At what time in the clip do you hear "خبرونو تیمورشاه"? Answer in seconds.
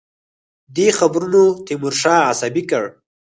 0.97-2.27